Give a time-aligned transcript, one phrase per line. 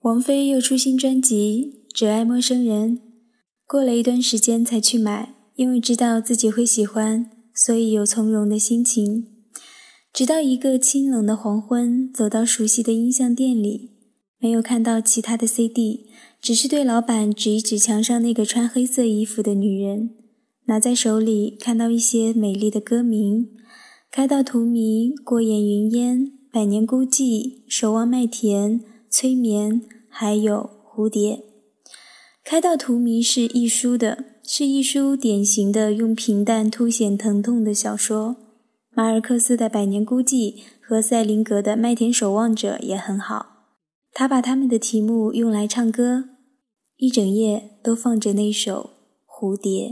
[0.00, 2.96] 王菲又出新专辑《只爱陌生人》，
[3.66, 9.26] 过了一段时间才去买，因为知道自己会喜欢，所以有从容的心情。
[10.10, 13.90] 直到一个清冷的黄昏，走到熟悉的音像店里，
[14.38, 16.06] 没有看到其他的 CD，
[16.40, 20.12] 只是对老板指一指墙上那个穿黑色衣服的女人，
[20.64, 23.42] 拿在手里看到一些美丽的歌名：
[24.10, 26.20] 《开到荼蘼》《过眼云烟》
[26.50, 27.08] 《百年孤寂》
[27.68, 28.80] 《守望麦田》。
[29.12, 31.44] 催眠，还有蝴蝶。
[32.44, 38.36] 开到荼蘼是一书的，是一书典型的用平淡凸显疼痛的小说。
[38.92, 43.46] 马尔克斯的《百年孤寂》和塞林格的《麦田守望者》也很好。
[44.12, 46.24] 他把他们的题目用来唱歌，
[46.96, 48.90] 一整夜都放着那首
[49.32, 49.88] 《蝴蝶》。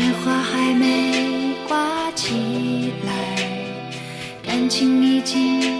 [0.00, 3.12] 电话还没挂起来
[4.42, 5.79] 感情已经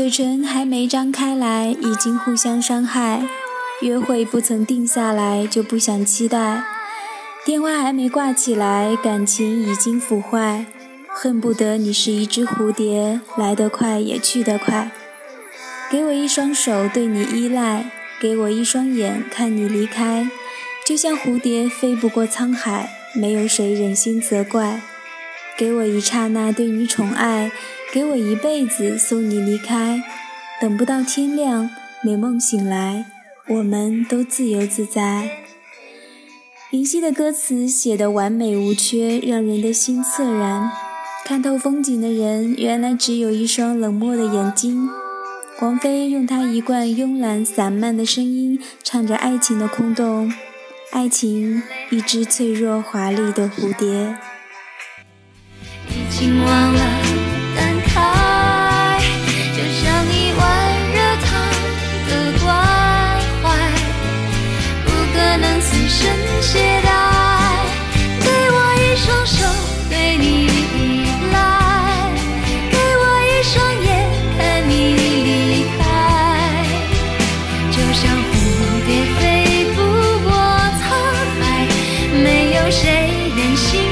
[0.00, 3.20] 嘴唇还没张开来，已经互相伤害；
[3.82, 6.62] 约会不曾定下来，就不想期待；
[7.44, 10.64] 电话还没挂起来，感情已经腐坏。
[11.08, 14.90] 恨不得你是一只蝴蝶，来得快也去得快。
[15.90, 17.82] 给我一双手，对你依赖；
[18.18, 20.30] 给我一双眼，看你离开。
[20.86, 24.80] 就像蝴蝶飞不过沧海，没有谁忍心责怪。
[25.60, 27.52] 给我一刹那，对你宠爱。
[27.92, 30.02] 给我一辈子送你离开，
[30.58, 31.68] 等不到天亮，
[32.02, 33.04] 美梦醒来，
[33.46, 35.42] 我们都自由自在。
[36.70, 40.70] 林夕的歌词写得完美无缺，让人的心恻然。
[41.26, 44.88] 看透风景的人，原来只有一双冷漠的眼睛。
[45.60, 50.32] 王菲用她一贯慵懒散漫的声音，唱着爱情的空洞。
[50.90, 54.16] 爱情，一只脆弱华丽的蝴蝶。
[56.20, 56.80] 竟忘了
[57.56, 59.00] 感慨
[59.56, 60.42] 就像一碗
[60.92, 61.28] 热汤
[62.10, 62.10] 的
[62.44, 62.46] 关
[63.40, 63.44] 怀
[64.84, 65.98] 不可能随身
[66.42, 66.90] 携带
[68.20, 69.46] 给我一双手
[69.88, 71.34] 对你依赖
[72.70, 73.88] 给我一双眼
[74.36, 75.80] 看你离开
[77.70, 78.30] 就像蝴
[78.84, 79.18] 蝶飞
[79.74, 79.78] 不
[80.28, 80.30] 过
[80.82, 80.84] 沧
[81.40, 81.66] 海
[82.22, 83.08] 没有谁
[83.38, 83.89] 忍心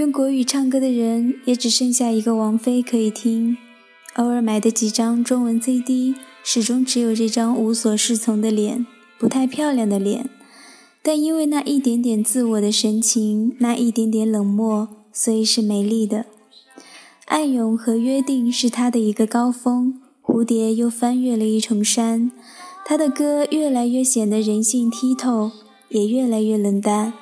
[0.00, 3.58] 用国语唱歌的人也只剩下一个王菲可以听。
[4.14, 8.86] 偶尔买的几张中文 CD，始终只有这张无所适从的脸，
[9.18, 10.30] 不太漂亮的脸。
[11.02, 16.24] 但因为那一点点自我的神情，那一点点冷漠，所以是美丽的。
[17.26, 22.32] 暗涌和约定是他的一个高峰，蝴蝶又翻越了一重山。
[22.86, 25.50] 他的歌越来越显得人性剔透，
[25.90, 27.12] 也越来越冷淡。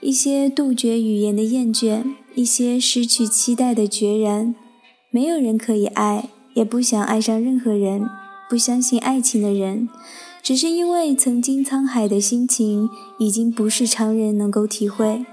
[0.00, 4.54] 一些杜绝语言的厌倦，一些失去期待的决然。
[5.10, 8.08] 没有人可以爱，也不想爱上任何人。
[8.48, 9.88] 不相信爱情的人。
[10.42, 12.88] 只是因为曾经沧海的心情，
[13.18, 15.26] 已经不是常人能够体会。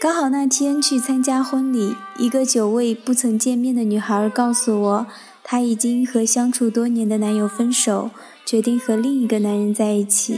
[0.00, 5.06] 刚好那天去参加婚礼，一个久未不曾见面的女孩告诉我，
[5.44, 8.10] 她已经和相处多年的男友分手，
[8.46, 10.36] 决定和另一个男人在一起。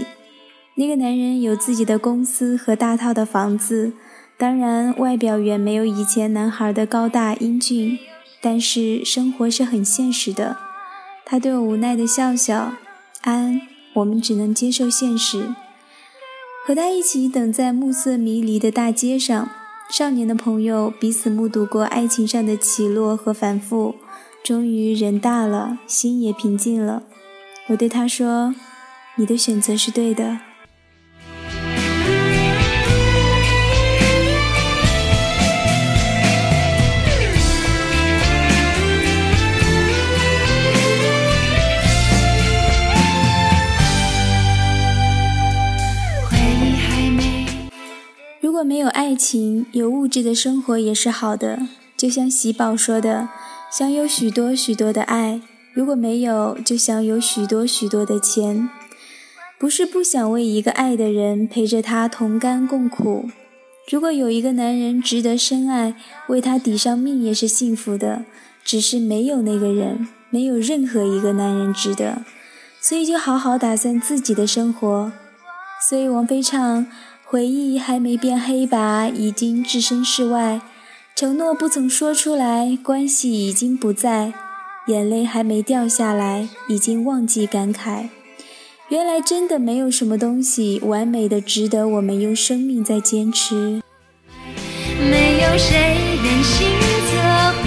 [0.75, 3.93] 那个男人有自己的公司和大套的房子，
[4.39, 7.99] 当然外表远没有以前男孩的高大英俊，
[8.41, 10.57] 但是生活是很现实的。
[11.27, 12.73] 他对我无奈的笑笑。
[13.21, 13.61] 安，
[13.93, 15.55] 我们只能接受现实。
[16.67, 19.51] 和他一起等在暮色迷离的大街上，
[19.91, 23.97] 少年的朋友彼此目睹过爱情上的起落和反复，
[24.43, 27.03] 终于人大了，心也平静了。
[27.69, 28.55] 我对他说
[29.17, 30.41] ：“你的选择是对的。”
[49.13, 51.69] 爱情，有物质的生活也是好的。
[51.99, 53.29] 就像喜宝说的
[53.71, 55.43] ：“想有许多许多的爱，
[55.75, 58.71] 如果没有，就想有许多许多的钱。
[59.59, 63.29] 不是不想为一个爱的人陪着他同甘共苦。
[63.91, 65.95] 如果有一个男人值得深爱，
[66.29, 68.25] 为他抵上命也是幸福的。
[68.65, 72.23] 只是没有那个人，没有任何一个男人值得，
[72.81, 75.13] 所以就好好打算自己的生活。
[75.87, 76.87] 所以王菲唱。
[77.33, 80.61] 回忆还没变黑白，已经置身事外；
[81.17, 84.35] 承诺不曾说出来，关系已经不在；
[84.89, 88.11] 眼泪还没掉下来，已经忘记感慨。
[88.91, 93.81] 原来真的没有什么东西完美的值得我们用生命在坚持。
[95.01, 96.69] 没有谁忍心
[97.09, 97.62] 责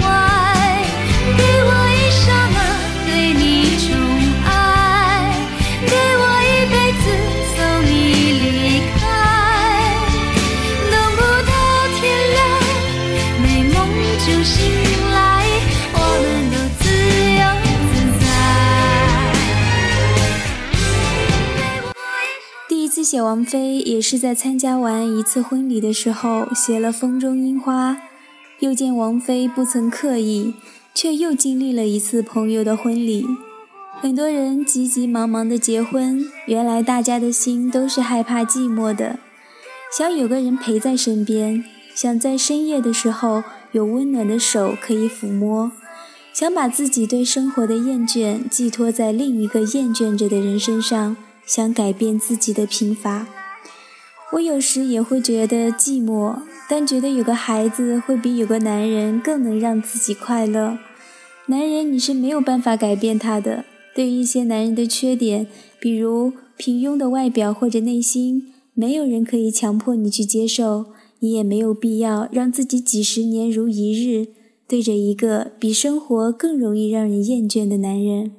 [23.16, 27.92] 写王菲也是在参加完一次婚礼的时候写了《风中樱花》，
[28.58, 30.52] 又见王菲不曾刻意，
[30.94, 33.26] 却又经历了一次朋友的婚礼。
[34.02, 39.18] 很多人急急忙忙的结婚，原来大家的心都是害怕寂寞的，
[39.96, 41.64] 想有个人陪在身边，
[41.94, 43.42] 想在深夜的时候
[43.72, 45.72] 有温暖的手可以抚摸，
[46.34, 51.16] 想把自己对生活的厌倦寄托在另一个厌倦着的人身上。
[51.46, 53.28] 想改变自己的贫乏，
[54.32, 60.78] 我有时也会觉得寂寞，但觉得有个孩子会比有个男人更能让自己快乐。
[61.46, 65.46] 男人你是没有办法改变他的，对于一些男人的缺点，
[65.78, 70.86] 比如平庸的外表或者内心，没有人可以强迫你去接受，
[71.20, 74.26] 你也没有必要让自己几十年如一日
[74.66, 78.32] 对着一个比生活更容易让人厌倦的男人。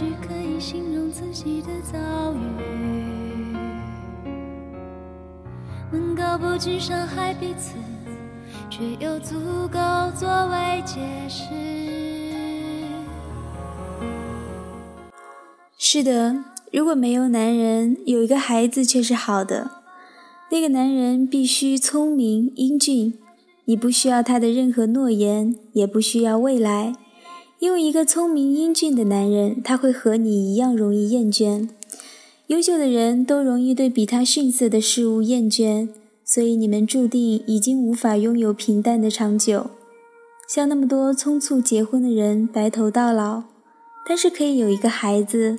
[0.00, 1.98] 句可以形容自己的遭
[2.32, 3.54] 遇，
[5.92, 7.74] 能够不去伤害彼此，
[8.70, 9.34] 却又足
[9.70, 9.78] 够
[10.18, 11.44] 作为解释。
[15.76, 19.70] 是的，如果没有男人，有一个孩子却是好的。
[20.50, 23.18] 那个男人必须聪明英俊，
[23.66, 26.94] 你不需要他的任何诺言，也不需要未来。
[27.60, 31.68] 因为一个聪明英俊的男人，他会和你一样容易厌倦；
[32.46, 35.90] 优秀的人都容易对比他逊色的事物厌倦，
[36.24, 39.72] 所以你们注定已经无法拥有平淡的长久。
[40.48, 43.42] 像那么多匆促结婚的人，白头到老，
[44.08, 45.58] 但是可以有一个孩子。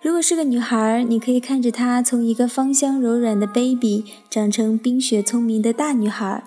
[0.00, 6.44] 如果是个女孩，你可以看着她从一个芳香柔软的 baby 长成冰雪聪明的大女孩；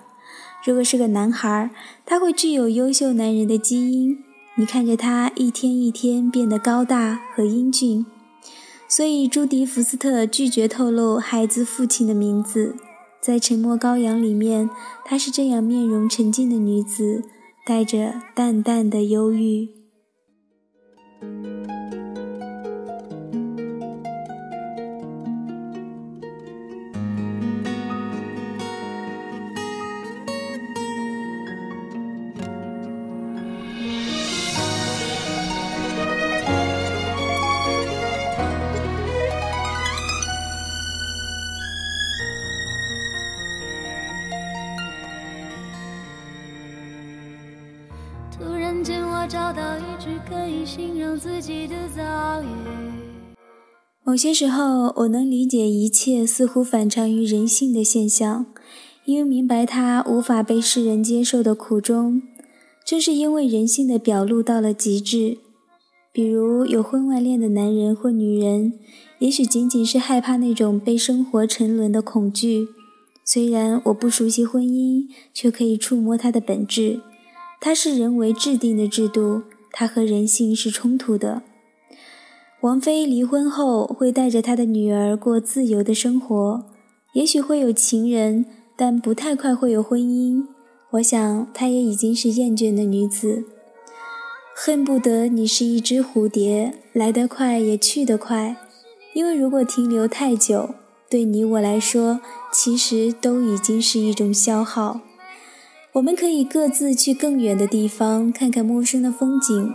[0.66, 1.70] 如果是个男孩，
[2.04, 4.18] 他会具有优秀男人的基因，
[4.54, 8.04] 你看着他一天一天变得高大和英俊。
[8.86, 12.76] 所以，朱迪福斯特拒绝透露孩子父亲的名字。
[13.22, 14.68] 在《沉默羔羊》里面，
[15.04, 17.24] 她是这样面容沉静的女子，
[17.64, 19.70] 带着淡淡的忧郁。
[48.82, 52.46] 见我找到一只可以形容自己的遭遇
[54.04, 58.46] 某些时候，我能理解一切似乎反常于人性的现象，
[59.04, 62.20] 因为明白它无法被世人接受的苦衷。
[62.84, 65.38] 正是因为人性的表露到了极致，
[66.12, 68.72] 比如有婚外恋的男人或女人，
[69.20, 72.66] 也许仅仅是害怕那种被生活沉沦的恐惧。
[73.24, 77.00] 虽然我不熟悉婚姻，却可以触摸它的本质。
[77.64, 81.42] 它是人为制定的制度，它和人性是冲突的。
[82.60, 86.64] 王菲离婚后会带着她的女儿过自由的生活，
[87.12, 90.44] 也许会有情人，但不太快会有婚姻。
[90.94, 93.44] 我想她也已经是厌倦的女子，
[94.56, 98.56] 恨不得你是一只蝴蝶，来得快也去得快。
[99.14, 100.74] 因为如果停留太久，
[101.08, 102.20] 对你我来说，
[102.52, 105.00] 其实都已经是一种消耗。
[105.94, 109.74] 我们可以各自去更远的地方，看看陌生的风景。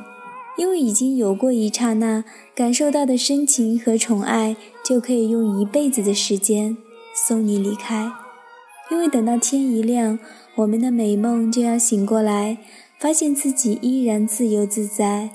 [0.57, 6.75] 因为已经有过一刹那感受到的深情和宠爱，就可以用一辈子的时间
[7.13, 8.11] 送你离开。
[8.89, 10.17] 因为等到天一亮，
[10.55, 12.57] 我们的美梦就要醒过来，
[12.99, 15.29] 发现自己依然自由自在，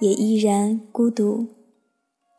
[0.00, 1.46] 也依然孤独。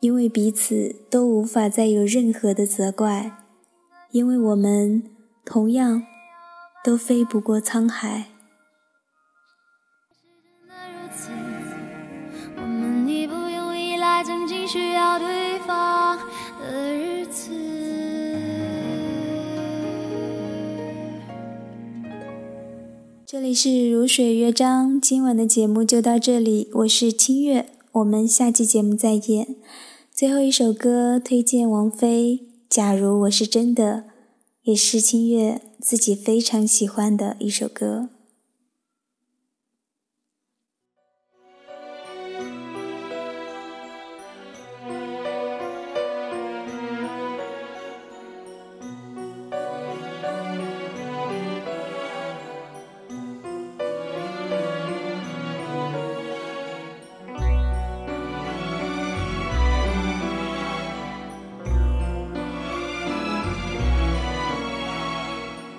[0.00, 3.32] 因为彼此都无法再有任何的责怪，
[4.12, 5.02] 因为我们
[5.44, 6.04] 同样
[6.88, 8.28] 都飞不过沧海。
[14.66, 16.18] 需要对方
[16.60, 17.50] 的日子。
[23.26, 29.56] 这里是如水乐章，今晚的节目就到这里，我是清月，我们下期节目再见。
[30.10, 32.40] 最后一首歌推荐王菲，
[32.70, 34.04] 《假如我是真的》，
[34.68, 38.10] 也是清月自己非常喜欢的一首歌。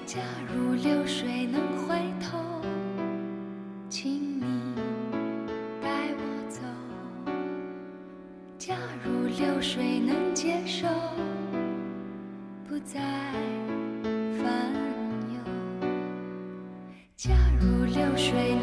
[0.10, 0.18] 假
[0.52, 2.40] 如流水能回头
[3.92, 4.74] 请你
[5.80, 5.88] 带
[6.18, 6.62] 我走。
[8.58, 8.74] 假
[9.06, 10.88] 如流水能接受
[12.68, 13.00] 不再
[14.42, 14.74] 烦
[15.32, 15.38] 忧。
[17.16, 18.56] 假如流水